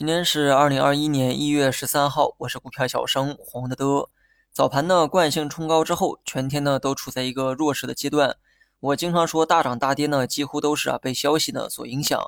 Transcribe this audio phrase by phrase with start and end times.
[0.00, 4.08] 今天是二零二一年一月十三号，我是股票小生黄德德。
[4.50, 8.38] 早盘呢，惯性冲高之后，全天呢都处在一个弱势的阶段。
[8.80, 12.18] 我经常说，大涨大跌呢，几乎都是啊被消息呢所影响。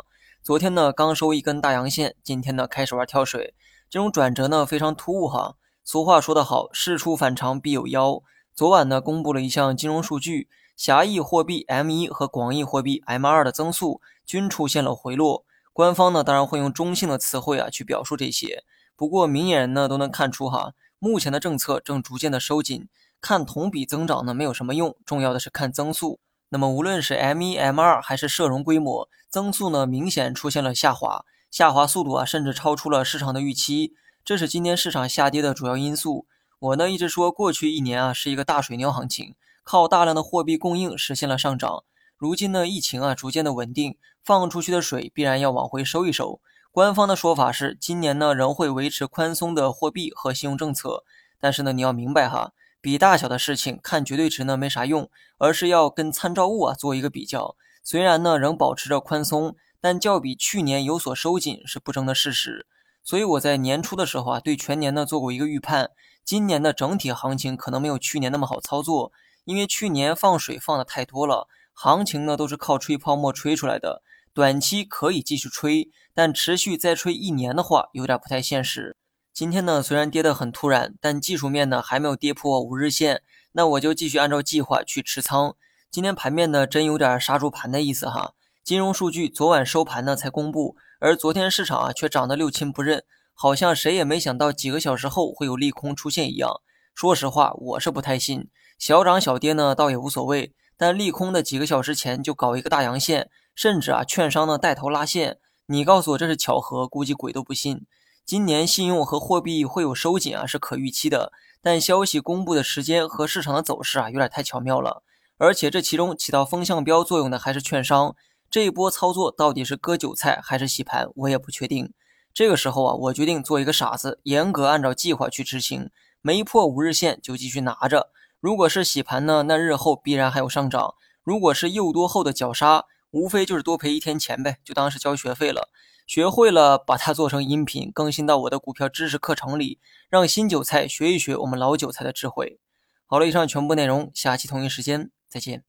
[0.42, 3.54] 昨天呢刚收一根大阳线，今天呢开始玩跳水，
[3.88, 5.56] 这种转折呢非常突兀哈。
[5.82, 8.22] 俗话说得好，事出反常必有妖。
[8.54, 15.46] 昨晚呢公布了一项金融数据，狭义货币 M1 和广义货币 M2 的增速均出现了回落。
[15.72, 18.62] 官方呢，当然会用中性的词汇啊去表述这些。
[18.94, 22.88] 不过明眼人呢都能看出哈，目前的政策正逐渐的收紧，
[23.20, 26.20] 看同比增长呢没有什么用，重要的是看增速。
[26.50, 36.26] 那么无论是 M1、M2 还是社融规模，增速呢明显出现了下滑，下滑速度啊甚至超出了市场的预期，这是今天市场下跌的主要因素。
[36.58, 39.34] 我呢一直说过去一年啊是一个大水牛行情，
[39.64, 41.82] 靠大量的货币供应实现了上涨。
[42.22, 43.96] 如今呢疫情啊逐渐的稳定。
[44.24, 46.40] 放出去的水必然要往回收一收。
[46.70, 51.02] 官方的说法是，今年呢仍会维持宽松的货币和信用政策。
[51.40, 57.56] 但是呢，你要明白哈，比大小的事情看绝对值呢没啥用，而是要跟参照物啊做一个比较。
[57.82, 62.68] 虽然呢仍保持着宽松，但较比去年有所收紧是不争的事实。
[63.02, 65.90] 所以我在年初的时候啊，对全年呢做过一个预判，
[66.24, 69.10] 今年的整体行情可能没有去年那么好操作，
[69.44, 74.02] 因为去年放水放的太多了，行情呢都是靠吹泡沫吹出来的。
[74.34, 78.96] 短期可以继续吹，但持续再吹一年的话，有点不太现实。
[79.32, 85.54] 今天呢，虽然跌得很突然，但技术面呢还没有跌破五日线，那我就继续按照计划去持仓。
[85.90, 88.32] 今天盘面呢，真有点杀猪盘的意思哈。
[88.64, 96.60] 金融数据昨晚收盘呢才公布，而昨天市场啊却涨得六亲不认，好像谁也没想到几个小时后会有利空出现一样。
[96.94, 103.30] 说实话，我是不太信，小涨小跌呢倒也无所谓，但利空的几个小时前就搞一个大阳线。
[103.54, 107.86] 甚至啊，券商呢带头拉线，你告诉我这是巧合，估计鬼都不信。
[108.26, 111.30] 今年信用和货币会有收紧啊，是可预期的。
[111.60, 115.04] 但消息公布的时间和市场的走势啊，有点太巧妙了。
[115.38, 118.16] 而且这其中起到风向标作用的还是券商，
[118.50, 121.92] 这一波操作到底是割韭菜还是洗盘，我也不确定。
[122.34, 125.90] 这个时候啊，我决定做一个傻子，严格按照计划去执行，
[126.20, 128.10] 没破五日线就继续拿着。
[128.42, 132.84] 如果是洗盘呢，那日后必然还有上涨；如果是诱多后的绞杀。
[133.12, 135.68] 无非就是多赔一天钱呗，就当是交学费了。
[136.06, 142.58] 学会了，把它做成音频，更新到我的股票知识课程里，让新韭菜学一学我们老韭菜的智慧。
[143.04, 145.62] 好了，以上全部内容，下期同一时间再见。